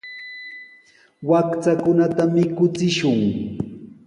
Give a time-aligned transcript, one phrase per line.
[1.29, 3.19] Wakchakunata mikuchishun.